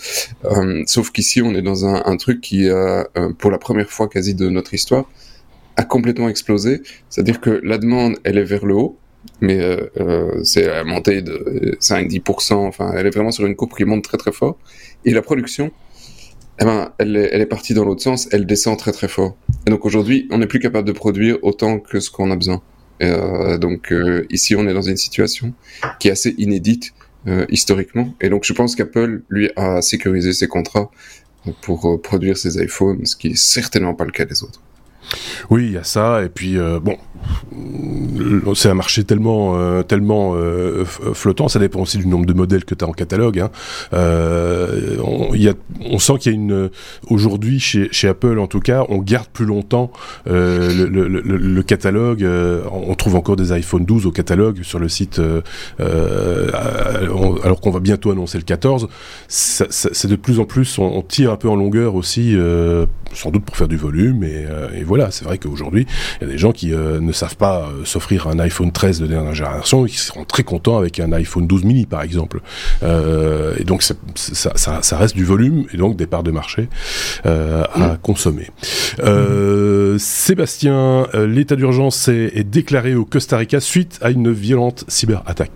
sauf 0.85 1.11
qu'ici 1.11 1.41
on 1.41 1.55
est 1.55 1.63
dans 1.63 1.87
un, 1.87 2.03
un 2.05 2.17
truc 2.19 2.43
qui, 2.43 2.69
pour 3.39 3.51
la 3.51 3.57
première 3.57 3.89
fois 3.89 4.09
quasi 4.09 4.35
de 4.35 4.51
notre 4.51 4.75
histoire, 4.75 5.09
a 5.77 5.85
complètement 5.85 6.29
explosé. 6.29 6.83
C'est-à-dire 7.09 7.41
que 7.41 7.63
la 7.65 7.79
demande, 7.79 8.19
elle 8.25 8.37
est 8.37 8.45
vers 8.45 8.67
le 8.67 8.75
haut, 8.75 8.99
mais 9.41 9.61
euh, 9.61 9.91
euh, 9.99 10.41
c'est 10.43 10.67
la 10.67 10.85
montée 10.85 11.23
de 11.23 11.77
5-10%, 11.81 12.55
enfin, 12.55 12.93
elle 12.97 13.07
est 13.07 13.11
vraiment 13.11 13.31
sur 13.31 13.47
une 13.47 13.55
courbe 13.57 13.73
qui 13.77 13.85
monte 13.85 14.05
très 14.05 14.19
très 14.19 14.33
fort. 14.33 14.59
Et 15.05 15.13
la 15.13 15.23
production, 15.23 15.71
eh 16.61 16.65
ben, 16.65 16.93
elle 16.99 17.17
est, 17.17 17.29
elle 17.33 17.41
est 17.41 17.47
partie 17.47 17.75
dans 17.75 17.85
l'autre 17.85 18.03
sens, 18.03 18.29
elle 18.33 18.47
descend 18.47 18.79
très 18.79 18.93
très 18.93 19.09
fort. 19.09 19.37
Et 19.67 19.71
donc 19.71 19.85
aujourd'hui, 19.85 20.27
on 20.31 20.39
n'est 20.39 20.47
plus 20.47 20.59
capable 20.59 20.87
de 20.87 20.93
produire 20.93 21.39
autant 21.43 21.79
que 21.79 22.01
ce 22.01 22.11
qu'on 22.11 22.31
a 22.31 22.37
besoin. 22.37 22.63
Euh, 23.01 23.59
donc 23.59 23.93
euh, 23.93 24.27
ici, 24.31 24.57
on 24.57 24.67
est 24.67 24.75
dans 24.75 24.83
une 24.83 24.97
situation 24.97 25.55
qui 26.01 26.09
est 26.09 26.13
assez 26.13 26.35
inédite 26.39 26.93
historiquement. 27.51 28.15
Et 28.23 28.31
donc 28.31 28.45
je 28.45 28.55
pense 28.55 28.75
qu'Apple, 28.75 29.21
lui, 29.29 29.51
a 29.55 29.83
sécurisé 29.83 30.33
ses 30.33 30.49
contrats 30.49 30.91
pour 31.61 32.01
produire 32.01 32.39
ses 32.39 32.63
iPhones, 32.63 33.05
ce 33.05 33.17
qui 33.17 33.29
est 33.29 33.37
certainement 33.37 33.93
pas 33.93 34.07
le 34.07 34.13
cas 34.13 34.25
des 34.25 34.43
autres. 34.43 34.63
Oui, 35.51 35.67
il 35.67 35.73
y 35.73 35.77
a 35.77 35.85
ça. 35.85 36.23
Et 36.25 36.29
puis, 36.29 36.59
euh, 36.59 36.81
bon, 36.81 36.97
c'est 38.55 38.69
un 38.69 38.75
marché 38.75 39.05
tellement, 39.05 39.59
euh, 39.59 39.83
tellement 39.83 40.33
euh, 40.35 40.85
flottant. 40.85 41.49
Ça 41.49 41.59
dépend 41.59 41.81
aussi 41.81 41.99
du 41.99 42.07
nombre 42.07 42.27
de 42.27 42.33
modèles 42.33 42.65
que 42.65 42.75
tu 42.75 42.85
as 42.85 42.89
en 42.89 42.93
catalogue. 42.93 43.41
Hein. 43.41 43.51
on, 43.93 45.35
y 45.35 45.49
a, 45.49 45.55
on 45.91 45.99
sent 45.99 46.15
qu'il 46.21 46.33
y 46.33 46.35
a 46.35 46.39
une... 46.39 46.71
Aujourd'hui, 47.09 47.61
chez, 47.61 47.89
chez 47.93 48.09
Apple, 48.09 48.39
en 48.39 48.47
tout 48.47 48.61
cas, 48.61 48.85
on 48.89 48.99
garde 48.99 49.29
plus 49.29 49.47
longtemps 49.47 49.91
le, 50.27 51.63
catalogue. 51.63 52.27
on 52.73 52.95
trouve 52.95 53.17
encore 53.17 53.37
des 53.37 53.53
iPhone 53.53 53.85
12 53.85 54.07
au 54.07 54.13
catalogue 54.13 54.63
sur 54.63 54.79
le 54.79 54.89
site, 54.89 55.21
alors 55.79 57.61
qu'on 57.61 57.71
va 57.71 57.81
bientôt 57.81 58.11
annoncer 58.11 58.39
le 58.39 58.45
14. 58.45 58.89
C'est 59.29 60.07
de 60.07 60.17
plus 60.17 60.41
en 60.41 60.45
plus, 60.45 60.79
on, 60.79 61.03
tire 61.03 61.33
un 61.33 61.37
peu 61.37 61.49
en 61.49 61.57
longueur 61.57 61.95
aussi, 61.95 62.37
sans 63.13 63.31
doute 63.31 63.45
pour 63.45 63.57
faire 63.57 63.69
du 63.69 63.77
volume. 63.77 64.25
Et 64.25 64.85
voilà 64.85 65.09
c'est 65.11 65.25
vrai 65.29 65.39
qu'aujourd'hui, 65.39 65.87
il 66.21 66.27
y 66.27 66.31
a 66.31 66.33
des 66.33 66.39
gens 66.39 66.53
qui 66.53 66.73
euh, 66.73 67.01
ne 67.01 67.13
savent 67.13 67.37
pas 67.37 67.69
euh, 67.69 67.85
s'offrir 67.85 68.27
un 68.27 68.39
iPhone 68.39 68.73
13 68.73 69.01
de 69.01 69.07
dernière 69.07 69.35
génération 69.35 69.87
et 69.87 69.91
qui 69.91 69.99
seront 69.99 70.25
très 70.25 70.43
contents 70.43 70.79
avec 70.79 70.99
un 71.01 71.13
iPhone 71.13 71.47
12 71.47 71.65
mini, 71.65 71.87
par 71.87 72.03
exemple. 72.03 72.41
Euh, 72.83 73.55
et 73.59 73.65
donc, 73.65 73.83
ça, 73.83 73.95
ça, 74.55 74.99
reste 74.99 75.15
du 75.15 75.25
volume 75.25 75.67
et 75.73 75.77
donc 75.77 75.97
des 75.97 76.07
parts 76.07 76.23
de 76.23 76.31
marché 76.31 76.69
à 77.25 77.69
mm. 77.77 77.99
consommer. 78.03 78.51
Sébastien, 79.99 81.07
l'état 81.15 81.57
d'urgence 81.57 82.09
est, 82.09 82.33
est 82.35 82.45
déclaré 82.45 82.95
au 82.95 83.05
Costa 83.05 83.37
Rica 83.37 83.61
suite 83.61 83.99
à 84.03 84.11
une 84.11 84.33
violente 84.33 84.85
cyberattaque. 84.89 85.51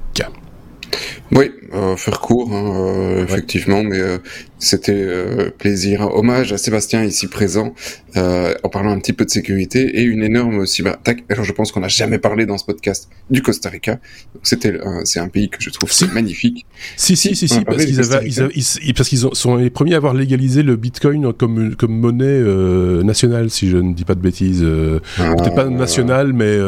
Oui, 1.35 1.51
euh, 1.73 1.97
faire 1.97 2.21
court, 2.21 2.53
hein, 2.53 2.75
euh, 2.77 3.25
effectivement, 3.25 3.83
mais 3.83 3.99
euh, 3.99 4.19
c'était 4.59 4.93
euh, 4.95 5.51
plaisir. 5.57 6.03
Hommage 6.15 6.53
à 6.53 6.59
Sébastien 6.59 7.05
ici 7.05 7.27
présent, 7.27 7.75
en 8.17 8.69
parlant 8.69 8.91
un 8.91 8.99
petit 8.99 9.15
peu 9.15 9.25
de 9.25 9.31
sécurité 9.31 9.99
et 9.99 10.03
une 10.03 10.23
énorme 10.23 10.67
cyberattaque. 10.67 11.25
Alors 11.31 11.45
je 11.45 11.53
pense 11.53 11.73
qu'on 11.73 11.81
n'a 11.81 11.89
jamais 11.89 12.19
parlé 12.19 12.45
dans 12.45 12.59
ce 12.59 12.67
podcast 12.67 13.09
du 13.31 13.41
Costa 13.41 13.71
Rica. 13.71 13.99
C'était, 14.43 14.75
c'est 15.05 15.21
un 15.21 15.29
pays 15.29 15.49
que 15.49 15.57
je 15.61 15.71
trouve 15.71 15.91
si. 15.91 16.05
magnifique. 16.13 16.67
Si 16.97 17.17
si 17.17 17.35
si, 17.35 17.49
si 17.49 17.65
parce 17.65 17.87
qu'ils 17.87 18.01
avaient, 18.01 18.29
ils, 18.29 18.95
parce 18.95 19.09
qu'ils 19.09 19.21
sont 19.33 19.57
les 19.57 19.71
premiers 19.71 19.95
à 19.95 19.97
avoir 19.97 20.13
légalisé 20.13 20.63
le 20.63 20.77
Bitcoin 20.77 21.33
comme 21.33 21.75
comme 21.77 21.99
monnaie 21.99 22.43
nationale, 23.03 23.49
si 23.51 23.71
je 23.71 23.79
ne 23.79 23.95
dis 23.95 24.05
pas 24.05 24.15
de 24.15 24.21
bêtises. 24.21 24.67
Ah. 25.19 25.35
Peut-être 25.37 25.55
pas 25.55 25.65
nationale, 25.65 26.35
mais 26.35 26.59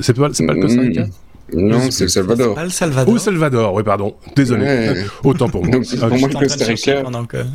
c'est 0.00 0.16
pas 0.16 0.30
c'est 0.32 0.46
pas 0.46 0.54
le 0.54 0.62
Costa 0.62 0.80
Rica? 0.80 1.06
Non, 1.54 1.90
c'est 1.90 2.04
le 2.04 2.08
Salvador. 2.08 2.54
Pas 2.54 2.64
le 2.64 2.70
Salvador. 2.70 3.14
Ou 3.14 3.18
Salvador, 3.18 3.74
oui, 3.74 3.82
pardon. 3.82 4.14
Désolé. 4.36 5.04
Autant 5.24 5.48
pour 5.48 5.64
moi. 5.64 5.70
Donc, 5.70 5.86
pour 5.86 6.18
moi, 6.18 6.28
le 6.28 6.34
Costa 6.34 6.64
Rica. 6.64 7.02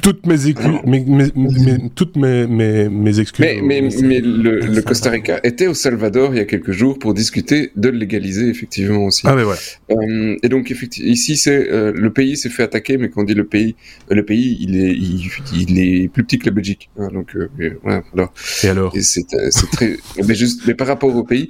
Toutes 0.01 0.25
mes, 0.25 0.37
mes, 0.85 1.89
toutes 1.95 2.15
mes, 2.15 2.47
mes, 2.47 2.89
mes 2.89 3.19
excuses. 3.19 3.45
Mais, 3.45 3.61
mais, 3.61 3.89
mais 4.01 4.19
le, 4.19 4.59
le, 4.59 4.81
Costa 4.81 5.09
Rica 5.09 5.39
était 5.43 5.67
au 5.67 5.73
Salvador 5.73 6.33
il 6.33 6.37
y 6.37 6.41
a 6.41 6.45
quelques 6.45 6.71
jours 6.71 6.99
pour 6.99 7.13
discuter 7.13 7.71
de 7.75 7.89
le 7.89 7.97
légaliser, 7.97 8.49
effectivement, 8.49 9.05
aussi. 9.05 9.23
Ah, 9.25 9.35
mais 9.35 9.43
voilà. 9.43 9.59
Euh, 9.91 10.37
et 10.41 10.49
donc, 10.49 10.71
effectivement, 10.71 11.11
ici, 11.11 11.37
c'est, 11.37 11.71
euh, 11.71 11.91
le 11.95 12.11
pays 12.11 12.37
s'est 12.37 12.49
fait 12.49 12.63
attaquer, 12.63 12.97
mais 12.97 13.09
quand 13.09 13.21
on 13.21 13.25
dit 13.25 13.33
le 13.33 13.45
pays, 13.45 13.75
euh, 14.11 14.15
le 14.15 14.25
pays, 14.25 14.57
il 14.59 14.75
est, 14.77 14.91
il, 14.93 15.29
il, 15.55 15.79
est 15.79 16.07
plus 16.07 16.23
petit 16.23 16.39
que 16.39 16.45
la 16.45 16.51
Belgique. 16.51 16.89
Hein, 16.97 17.09
donc, 17.13 17.35
euh, 17.35 17.49
ouais, 17.59 18.03
alors. 18.13 18.33
Et 18.63 18.67
alors? 18.67 18.95
Et 18.95 19.01
c'est, 19.01 19.25
c'est 19.49 19.69
très, 19.71 19.97
mais 20.27 20.35
juste, 20.35 20.61
mais 20.67 20.73
par 20.73 20.87
rapport 20.87 21.15
au 21.15 21.23
pays, 21.23 21.49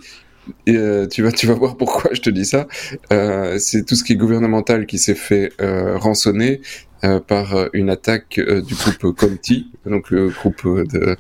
et 0.65 0.75
euh, 0.75 1.07
tu 1.07 1.23
vas 1.23 1.31
tu 1.31 1.47
vas 1.47 1.53
voir 1.53 1.77
pourquoi 1.77 2.11
je 2.13 2.21
te 2.21 2.29
dis 2.29 2.45
ça. 2.45 2.67
Euh, 3.11 3.57
c'est 3.59 3.85
tout 3.85 3.95
ce 3.95 4.03
qui 4.03 4.13
est 4.13 4.17
gouvernemental 4.17 4.85
qui 4.85 4.97
s'est 4.97 5.15
fait 5.15 5.51
euh, 5.61 5.97
rançonner 5.97 6.61
euh, 7.03 7.19
par 7.19 7.55
euh, 7.55 7.67
une 7.73 7.89
attaque 7.89 8.39
du 8.39 8.73
groupe 8.75 9.15
Conti, 9.15 9.71
donc 9.85 10.09
le 10.11 10.29
groupe 10.29 10.65
de 10.65 11.15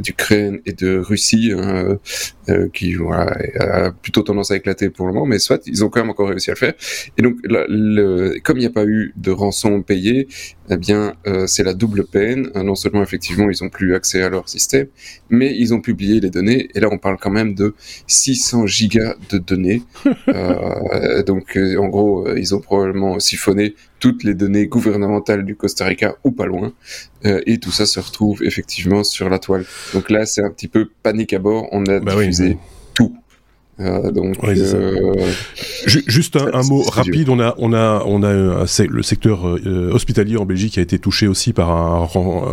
d'Ukraine 0.00 0.58
et 0.66 0.72
de 0.72 0.98
Russie, 0.98 1.52
hein, 1.56 1.96
qui 2.74 2.94
voilà, 2.94 3.36
a 3.60 3.92
plutôt 3.92 4.22
tendance 4.22 4.50
à 4.50 4.56
éclater 4.56 4.90
pour 4.90 5.06
le 5.06 5.12
moment, 5.12 5.26
mais 5.26 5.38
soit 5.38 5.62
ils 5.66 5.84
ont 5.84 5.90
quand 5.90 6.00
même 6.00 6.10
encore 6.10 6.30
réussi 6.30 6.50
à 6.50 6.54
le 6.54 6.58
faire. 6.58 6.74
Et 7.16 7.22
donc, 7.22 7.36
le, 7.44 8.40
comme 8.42 8.56
il 8.56 8.62
n'y 8.62 8.66
a 8.66 8.70
pas 8.70 8.84
eu 8.84 9.12
de 9.16 9.30
rançon 9.30 9.80
payée, 9.82 10.26
eh 10.70 10.76
bien, 10.76 11.14
euh, 11.26 11.46
c'est 11.46 11.62
la 11.62 11.74
double 11.74 12.04
peine. 12.04 12.50
Euh, 12.54 12.62
non 12.62 12.74
seulement, 12.74 13.02
effectivement, 13.02 13.48
ils 13.50 13.64
ont 13.64 13.68
plus 13.68 13.94
accès 13.94 14.22
à 14.22 14.28
leur 14.28 14.48
système, 14.48 14.86
mais 15.30 15.54
ils 15.56 15.72
ont 15.72 15.80
publié 15.80 16.20
les 16.20 16.30
données. 16.30 16.68
Et 16.74 16.80
là, 16.80 16.88
on 16.90 16.98
parle 16.98 17.16
quand 17.18 17.30
même 17.30 17.54
de 17.54 17.74
600 18.06 18.66
gigas 18.66 19.14
de 19.30 19.38
données. 19.38 19.82
euh, 20.28 21.22
donc, 21.22 21.56
euh, 21.56 21.76
en 21.78 21.88
gros, 21.88 22.28
ils 22.34 22.54
ont 22.54 22.60
probablement 22.60 23.18
siphonné 23.18 23.74
toutes 23.98 24.24
les 24.24 24.34
données 24.34 24.66
gouvernementales 24.66 25.44
du 25.44 25.56
Costa 25.56 25.84
Rica 25.84 26.16
ou 26.24 26.30
pas 26.30 26.46
loin. 26.46 26.72
Euh, 27.24 27.40
et 27.46 27.58
tout 27.58 27.72
ça 27.72 27.86
se 27.86 27.98
retrouve 28.00 28.42
effectivement 28.44 29.04
sur 29.04 29.28
la 29.28 29.38
toile. 29.38 29.64
Donc 29.94 30.10
là, 30.10 30.26
c'est 30.26 30.42
un 30.42 30.50
petit 30.50 30.68
peu 30.68 30.88
panique 31.02 31.32
à 31.32 31.38
bord. 31.38 31.68
On 31.72 31.84
a 31.86 32.00
bah 32.00 32.14
diffusé. 32.14 32.56
Euh, 33.80 34.10
donc, 34.10 34.36
euh, 34.42 35.14
juste 35.86 36.36
un, 36.36 36.52
un 36.52 36.62
mot 36.64 36.82
rapide. 36.82 37.28
On 37.28 37.38
a, 37.38 37.54
on 37.58 37.72
a, 37.72 38.02
on 38.06 38.22
a 38.24 38.32
le 38.32 39.02
secteur 39.02 39.48
euh, 39.48 39.90
hospitalier 39.92 40.36
en 40.36 40.44
Belgique 40.44 40.72
qui 40.72 40.80
a 40.80 40.82
été 40.82 40.98
touché 40.98 41.28
aussi 41.28 41.52
par 41.52 41.70
un, 41.70 42.08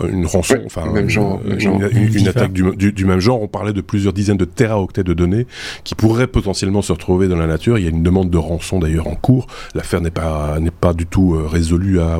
une 0.07 0.27
rançon, 0.27 0.57
enfin 0.65 0.91
même 0.91 1.09
genre, 1.09 1.41
une, 1.45 1.59
une, 1.91 2.13
une, 2.13 2.27
attaque 2.27 2.53
du, 2.53 2.91
du, 2.91 3.05
même 3.05 3.19
genre. 3.19 3.41
On 3.41 3.47
parlait 3.47 3.73
de 3.73 3.81
plusieurs 3.81 4.13
dizaines 4.13 4.37
de 4.37 4.45
téraoctets 4.45 5.03
de 5.03 5.13
données 5.13 5.47
qui 5.83 5.95
pourraient 5.95 6.27
potentiellement 6.27 6.83
se 6.83 6.91
retrouver 6.91 7.27
dans 7.27 7.37
la 7.37 7.47
nature. 7.47 7.79
Il 7.79 7.83
y 7.83 7.87
a 7.87 7.91
une 7.91 8.03
demande 8.03 8.29
de 8.29 8.37
rançon 8.37 8.77
d'ailleurs 8.79 9.07
en 9.07 9.15
cours. 9.15 9.47
L'affaire 9.73 10.01
n'est 10.01 10.11
pas 10.11 10.59
n'est 10.59 10.69
pas 10.71 10.93
du 10.93 11.07
tout 11.07 11.35
résolue 11.47 11.99
à, 11.99 12.17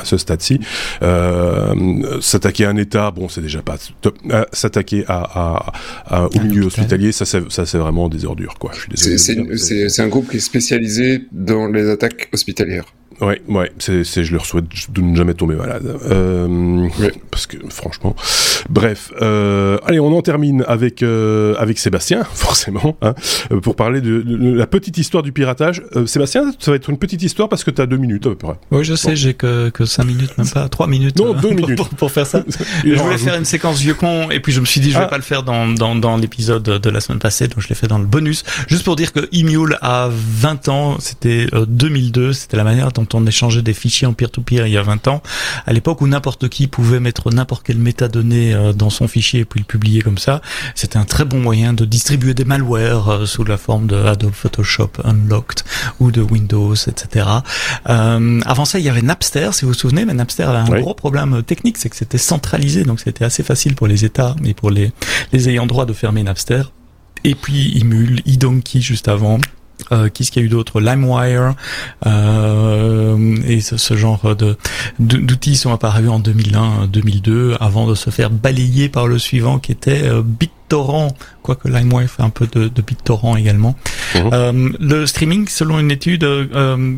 à 0.00 0.04
ce 0.04 0.16
stade-ci. 0.16 0.60
S'attaquer 2.20 2.64
à 2.64 2.70
un 2.70 2.76
État, 2.76 3.10
bon, 3.10 3.28
c'est 3.28 3.42
déjà 3.42 3.60
pas 3.60 3.76
S'attaquer 4.52 5.04
à, 5.06 5.72
à, 6.06 6.26
au 6.28 6.40
milieu 6.40 6.64
hospitalier, 6.64 7.12
ça 7.12 7.26
c'est 7.26 7.50
ça 7.52 7.66
c'est 7.66 7.78
vraiment 7.78 8.08
des 8.08 8.24
ordres 8.24 8.37
quoi. 8.58 8.72
C'est 8.94 10.00
un 10.00 10.08
groupe 10.08 10.30
qui 10.30 10.36
est 10.36 10.40
spécialisé 10.40 11.26
dans 11.32 11.66
les 11.66 11.88
attaques 11.88 12.28
hospitalières. 12.32 12.94
Ouais, 13.20 13.42
ouais, 13.48 13.72
c'est, 13.78 14.04
c'est, 14.04 14.22
je 14.22 14.32
leur 14.32 14.46
souhaite 14.46 14.66
de 14.90 15.00
ne 15.00 15.16
jamais 15.16 15.34
tomber 15.34 15.56
malade. 15.56 15.98
Euh, 16.08 16.88
Parce 17.30 17.46
que, 17.46 17.56
franchement. 17.68 18.14
Bref, 18.68 19.12
euh, 19.20 19.78
allez, 19.86 19.98
on 19.98 20.16
en 20.16 20.22
termine 20.22 20.64
avec, 20.68 21.02
euh, 21.02 21.54
avec 21.58 21.78
Sébastien, 21.78 22.22
forcément, 22.32 22.96
hein, 23.02 23.14
euh, 23.50 23.60
pour 23.60 23.74
parler 23.74 24.00
de, 24.00 24.22
la 24.26 24.66
petite 24.66 24.98
histoire 24.98 25.22
du 25.22 25.32
piratage. 25.32 25.82
Euh, 25.96 26.06
Sébastien, 26.06 26.52
ça 26.58 26.70
va 26.70 26.76
être 26.76 26.90
une 26.90 26.98
petite 26.98 27.22
histoire 27.22 27.48
parce 27.48 27.64
que 27.64 27.70
tu 27.70 27.82
as 27.82 27.86
deux 27.86 27.96
minutes 27.96 28.26
à 28.26 28.30
peu 28.30 28.36
près. 28.36 28.54
Oui, 28.70 28.84
je 28.84 28.94
sais, 28.94 29.16
j'ai 29.16 29.34
que, 29.34 29.70
que 29.70 29.84
cinq 29.84 30.04
minutes, 30.04 30.38
même 30.38 30.48
pas, 30.48 30.68
trois 30.68 30.86
minutes. 30.86 31.18
Non, 31.18 31.34
deux 31.34 31.50
minutes. 31.54 31.76
Pour, 31.76 31.88
pour, 31.88 32.12
faire 32.12 32.26
ça. 32.26 32.44
je 32.84 32.94
voulais 32.94 33.18
faire 33.18 33.34
une 33.34 33.44
séquence 33.44 33.80
vieux 33.80 33.94
con, 33.94 34.30
et 34.30 34.38
puis 34.38 34.52
je 34.52 34.60
me 34.60 34.66
suis 34.66 34.80
dit, 34.80 34.90
je 34.92 34.98
vais 34.98 35.04
ah. 35.04 35.08
pas 35.08 35.16
le 35.16 35.22
faire 35.22 35.42
dans, 35.42 35.66
dans, 35.68 35.96
dans 35.96 36.16
l'épisode 36.16 36.62
de 36.62 36.90
la 36.90 37.00
semaine 37.00 37.18
passée, 37.18 37.48
donc 37.48 37.60
je 37.60 37.68
l'ai 37.68 37.74
fait 37.74 37.88
dans 37.88 37.98
le 37.98 38.06
bonus. 38.06 38.44
Juste 38.68 38.84
pour 38.84 38.94
dire 38.94 39.12
que 39.12 39.28
Emule 39.32 39.76
a 39.80 40.08
20 40.10 40.68
ans, 40.68 40.96
c'était 41.00 41.46
2002, 41.66 42.32
c'était 42.32 42.56
la 42.56 42.64
manière 42.64 42.92
dont 42.92 43.07
on 43.14 43.26
échangeait 43.26 43.62
des 43.62 43.74
fichiers 43.74 44.06
en 44.06 44.12
peer-to-peer 44.12 44.66
il 44.66 44.72
y 44.72 44.76
a 44.76 44.82
20 44.82 45.08
ans, 45.08 45.22
à 45.66 45.72
l'époque 45.72 46.00
où 46.00 46.06
n'importe 46.06 46.48
qui 46.48 46.66
pouvait 46.66 47.00
mettre 47.00 47.30
n'importe 47.32 47.64
quelle 47.64 47.78
métadonnée 47.78 48.54
euh, 48.54 48.72
dans 48.72 48.90
son 48.90 49.08
fichier 49.08 49.40
et 49.40 49.44
puis 49.44 49.60
le 49.60 49.64
publier 49.64 50.02
comme 50.02 50.18
ça, 50.18 50.40
c'était 50.74 50.98
un 50.98 51.04
très 51.04 51.24
bon 51.24 51.40
moyen 51.40 51.72
de 51.72 51.84
distribuer 51.84 52.34
des 52.34 52.44
malwares 52.44 53.08
euh, 53.08 53.26
sous 53.26 53.44
la 53.44 53.56
forme 53.56 53.86
de 53.86 53.96
Adobe 53.96 54.32
Photoshop 54.32 54.90
Unlocked 55.04 55.62
ou 56.00 56.10
de 56.10 56.20
Windows, 56.20 56.74
etc. 56.74 57.26
Euh, 57.88 58.40
avant 58.44 58.64
ça, 58.64 58.78
il 58.78 58.84
y 58.84 58.88
avait 58.88 59.02
Napster, 59.02 59.50
si 59.52 59.64
vous 59.64 59.72
vous 59.72 59.78
souvenez, 59.78 60.04
mais 60.04 60.14
Napster 60.14 60.44
avait 60.44 60.70
un 60.70 60.80
gros 60.80 60.94
problème 60.94 61.42
technique, 61.42 61.78
c'est 61.78 61.88
que 61.88 61.96
c'était 61.96 62.18
centralisé, 62.18 62.84
donc 62.84 63.00
c'était 63.00 63.24
assez 63.24 63.42
facile 63.42 63.74
pour 63.74 63.86
les 63.86 64.04
États 64.04 64.34
et 64.44 64.54
pour 64.54 64.70
les, 64.70 64.92
les 65.32 65.48
ayants 65.48 65.66
droit 65.66 65.86
de 65.86 65.92
fermer 65.92 66.22
Napster. 66.22 66.62
Et 67.24 67.34
puis 67.34 67.72
Imul, 67.78 68.22
eDonkey 68.26 68.80
juste 68.80 69.08
avant, 69.08 69.38
euh, 69.92 70.08
Qu'est-ce 70.12 70.30
qu'il 70.30 70.42
y 70.42 70.44
a 70.44 70.46
eu 70.46 70.50
d'autre? 70.50 70.80
LimeWire 70.80 71.54
euh, 72.06 73.36
et 73.46 73.60
ce, 73.60 73.96
genre 73.96 74.36
de 74.36 74.56
d'outils 74.98 75.56
sont 75.56 75.72
apparus 75.72 76.08
en 76.08 76.20
2001-2002 76.20 77.56
avant 77.60 77.86
de 77.86 77.94
se 77.94 78.10
faire 78.10 78.30
balayer 78.30 78.88
par 78.88 79.06
le 79.06 79.18
suivant 79.18 79.58
qui 79.58 79.72
était 79.72 80.04
euh, 80.04 80.22
BitTorrent 80.68 81.14
quoique 81.42 81.66
LimeWire 81.66 82.10
fait 82.10 82.22
un 82.22 82.28
peu 82.28 82.46
de, 82.46 82.68
de 82.68 82.82
BitTorrent 82.82 83.38
également. 83.38 83.74
Mhm. 84.14 84.30
Euh, 84.32 84.68
le 84.78 85.06
streaming, 85.06 85.48
selon 85.48 85.78
une 85.78 85.90
étude, 85.90 86.24
euh, 86.24 86.96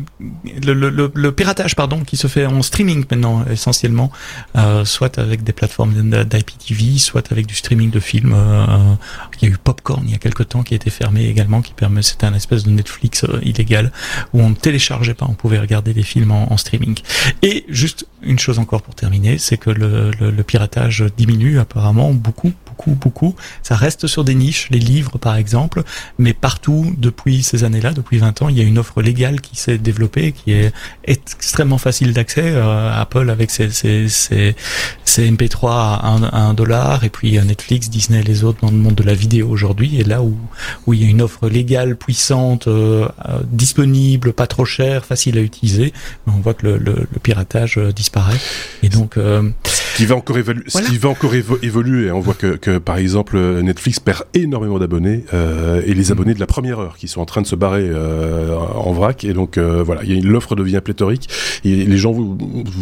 le, 0.61 0.73
le, 0.73 1.11
le, 1.13 1.31
piratage, 1.31 1.75
pardon, 1.75 2.01
qui 2.01 2.17
se 2.17 2.27
fait 2.27 2.45
en 2.45 2.61
streaming 2.61 3.05
maintenant 3.09 3.45
essentiellement, 3.49 4.11
euh, 4.57 4.83
soit 4.83 5.17
avec 5.19 5.43
des 5.43 5.53
plateformes 5.53 5.93
d'IPTV, 5.93 6.97
soit 6.97 7.31
avec 7.31 7.45
du 7.45 7.55
streaming 7.55 7.91
de 7.91 8.01
films. 8.01 8.33
Euh, 8.35 8.95
il 9.41 9.47
y 9.47 9.51
a 9.51 9.53
eu 9.53 9.57
Popcorn 9.57 10.03
il 10.05 10.11
y 10.11 10.15
a 10.15 10.17
quelque 10.17 10.43
temps 10.43 10.63
qui 10.63 10.73
a 10.73 10.75
été 10.75 10.89
fermé 10.89 11.25
également, 11.25 11.61
qui 11.61 11.73
permet, 11.73 12.01
c'était 12.01 12.25
un 12.25 12.33
espèce 12.33 12.63
de 12.63 12.71
Netflix 12.71 13.23
euh, 13.23 13.39
illégal 13.43 13.91
où 14.33 14.41
on 14.41 14.49
ne 14.49 14.55
téléchargeait 14.55 15.13
pas, 15.13 15.25
on 15.29 15.33
pouvait 15.33 15.59
regarder 15.59 15.93
des 15.93 16.03
films 16.03 16.31
en, 16.31 16.51
en 16.51 16.57
streaming. 16.57 16.97
Et 17.41 17.65
juste 17.69 18.05
une 18.21 18.37
chose 18.37 18.59
encore 18.59 18.81
pour 18.81 18.95
terminer, 18.95 19.37
c'est 19.37 19.57
que 19.57 19.69
le, 19.69 20.11
le 20.11 20.43
piratage 20.43 21.05
diminue 21.15 21.59
apparemment 21.59 22.11
beaucoup, 22.11 22.51
beaucoup, 22.81 22.95
beaucoup. 22.95 23.35
Ça 23.63 23.75
reste 23.75 24.07
sur 24.07 24.23
des 24.23 24.35
niche, 24.35 24.67
les 24.71 24.79
livres 24.79 25.17
par 25.17 25.35
exemple, 25.35 25.83
mais 26.17 26.33
partout 26.33 26.93
depuis 26.97 27.43
ces 27.43 27.63
années-là, 27.63 27.91
depuis 27.93 28.17
20 28.17 28.41
ans, 28.41 28.49
il 28.49 28.57
y 28.57 28.61
a 28.61 28.63
une 28.63 28.77
offre 28.77 29.01
légale 29.01 29.41
qui 29.41 29.55
s'est 29.55 29.77
développée, 29.77 30.31
qui 30.31 30.51
est 30.53 30.73
extrêmement 31.05 31.77
facile 31.77 32.13
d'accès. 32.13 32.43
Euh, 32.45 32.91
Apple 32.91 33.29
avec 33.29 33.51
ses, 33.51 33.69
ses, 33.69 34.09
ses, 34.09 34.55
ses 35.05 35.31
MP3 35.31 35.69
à 35.69 36.37
1 36.37 36.53
dollar, 36.53 37.03
et 37.03 37.09
puis 37.09 37.37
euh, 37.37 37.43
Netflix, 37.43 37.89
Disney, 37.89 38.23
les 38.23 38.43
autres 38.43 38.59
dans 38.61 38.71
le 38.71 38.77
monde 38.77 38.95
de 38.95 39.03
la 39.03 39.13
vidéo 39.13 39.49
aujourd'hui, 39.49 39.99
et 39.99 40.03
là 40.03 40.21
où, 40.21 40.37
où 40.87 40.93
il 40.93 41.01
y 41.01 41.05
a 41.05 41.09
une 41.09 41.21
offre 41.21 41.49
légale 41.49 41.95
puissante, 41.95 42.67
euh, 42.67 43.07
disponible, 43.45 44.33
pas 44.33 44.47
trop 44.47 44.65
chère, 44.65 45.05
facile 45.05 45.37
à 45.37 45.41
utiliser, 45.41 45.93
on 46.27 46.31
voit 46.31 46.53
que 46.53 46.65
le, 46.65 46.77
le, 46.77 46.93
le 47.11 47.19
piratage 47.21 47.77
disparaît. 47.77 48.39
Et 48.83 48.89
donc, 48.89 49.15
ce 49.15 49.51
qui 49.95 50.05
va 50.05 50.15
encore 50.15 50.37
évoluer, 50.37 50.63
ce 50.67 50.81
qui 50.81 50.97
va 50.97 51.09
encore 51.09 51.33
évoluer, 51.35 52.11
on 52.11 52.19
voit 52.19 52.33
que, 52.33 52.55
que 52.55 52.77
par 52.77 52.97
exemple 52.97 53.37
Netflix 53.61 53.99
perd 53.99 54.23
énormément 54.33 54.79
d'abonnés 54.79 55.23
euh, 55.33 55.81
et 55.85 55.93
les 55.93 56.09
mm. 56.09 56.11
abonnés 56.11 56.33
de 56.33 56.39
la 56.39 56.47
première 56.47 56.79
heure 56.79 56.97
qui 56.97 57.07
sont 57.07 57.21
en 57.21 57.25
train 57.25 57.41
de 57.41 57.47
se 57.47 57.55
barrer 57.55 57.87
euh, 57.87 58.55
en 58.55 58.91
vrac 58.93 59.23
et 59.23 59.33
donc 59.33 59.57
euh, 59.57 59.83
voilà 59.83 60.01
l'offre 60.03 60.55
devient 60.55 60.81
pléthorique 60.83 61.29
et 61.63 61.85
les 61.85 61.97
gens 61.97 62.11
vont, 62.11 62.37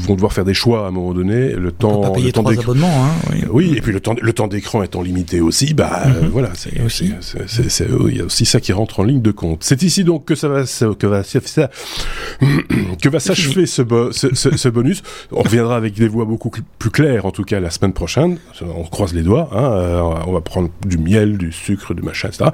devoir 0.09 0.33
faire 0.33 0.45
des 0.45 0.53
choix 0.53 0.85
à 0.85 0.87
un 0.87 0.91
moment 0.91 1.13
donné 1.13 1.53
le 1.53 1.71
temps 1.71 2.01
pas 2.01 2.11
payer 2.11 2.27
le 2.27 2.31
temps 2.33 2.45
abonnements 2.45 3.05
hein, 3.05 3.11
oui. 3.31 3.43
oui. 3.51 3.73
et 3.77 3.81
puis 3.81 3.91
le 3.91 3.99
temps 3.99 4.15
le 4.19 4.33
temps 4.33 4.47
d'écran 4.47 4.83
étant 4.83 5.01
limité 5.01 5.41
aussi 5.41 5.73
bah 5.73 6.03
mm-hmm. 6.07 6.27
voilà 6.29 6.51
c'est 6.55 6.81
aussi 6.81 7.13
c'est 7.19 7.87
il 8.09 8.17
y 8.17 8.21
a 8.21 8.25
aussi 8.25 8.45
ça 8.45 8.59
qui 8.59 8.73
rentre 8.73 8.99
en 8.99 9.03
ligne 9.03 9.21
de 9.21 9.31
compte 9.31 9.63
c'est 9.63 9.83
ici 9.83 10.03
donc 10.03 10.25
que 10.25 10.35
ça 10.35 10.47
va 10.47 10.63
que 10.63 11.07
va 11.07 11.23
que 13.01 13.09
va 13.09 13.19
s'achever 13.19 13.65
ce, 13.65 13.81
ce, 14.11 14.55
ce, 14.55 14.69
bonus 14.69 15.03
on 15.31 15.41
reviendra 15.41 15.75
avec 15.75 15.93
des 15.93 16.07
voix 16.07 16.25
beaucoup 16.25 16.51
plus 16.77 16.91
clair 16.99 17.25
en 17.25 17.31
tout 17.31 17.45
cas 17.45 17.61
la 17.61 17.69
semaine 17.69 17.93
prochaine. 17.93 18.39
On 18.61 18.83
croise 18.83 19.13
les 19.13 19.21
doigts. 19.21 19.49
Hein, 19.53 20.21
on 20.27 20.33
va 20.33 20.41
prendre 20.41 20.69
du 20.85 20.97
miel, 20.97 21.37
du 21.37 21.53
sucre, 21.53 21.93
du 21.93 22.01
machin, 22.01 22.27
etc. 22.27 22.49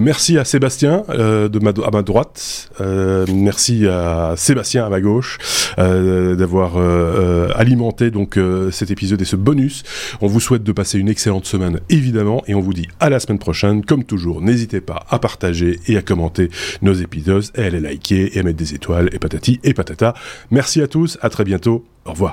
merci 0.00 0.38
à 0.38 0.46
Sébastien 0.46 1.04
de 1.10 1.58
ma, 1.58 1.70
à 1.70 1.90
ma 1.90 2.00
droite. 2.00 2.70
merci 3.28 3.86
à 3.86 4.32
Sébastien 4.36 4.86
à 4.86 4.88
ma 4.88 5.02
gauche 5.02 5.36
d'avoir 5.76 6.78
alimenté 7.54 8.10
donc 8.10 8.38
cet 8.70 8.90
épisode 8.90 9.20
et 9.20 9.26
ce 9.26 9.36
bonus. 9.36 9.82
On 10.22 10.26
vous 10.26 10.40
souhaite 10.40 10.62
de 10.62 10.72
passer 10.72 10.98
une 10.98 11.10
excellente 11.10 11.44
semaine 11.44 11.80
évidemment 11.90 12.42
et 12.46 12.54
on 12.54 12.60
vous 12.60 12.72
dit 12.72 12.88
à 12.98 13.10
la 13.10 13.20
semaine 13.20 13.38
prochaine. 13.38 13.84
Comme 13.84 14.04
toujours, 14.04 14.40
n'hésitez 14.40 14.80
pas 14.80 15.04
à 15.10 15.18
partager 15.18 15.80
et 15.86 15.98
à 15.98 16.02
commenter 16.02 16.48
nos 16.80 16.94
épisodes 16.94 17.44
et 17.56 17.64
à 17.64 17.68
les 17.68 17.80
liker 17.80 18.36
et 18.36 18.40
à 18.40 18.42
mettre 18.42 18.58
des 18.58 18.72
étoiles 18.72 19.10
et 19.12 19.18
patati 19.18 19.60
et 19.64 19.74
patata. 19.74 20.14
Merci 20.50 20.80
à 20.80 20.86
tous, 20.86 21.18
à 21.20 21.28
très 21.28 21.44
bientôt, 21.44 21.84
au 22.06 22.12
revoir. 22.12 22.32